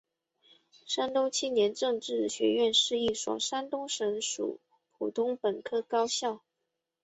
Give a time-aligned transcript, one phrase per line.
[0.87, 4.59] 山东青年政治学院是一所山东省属
[4.97, 6.41] 普通本科高校。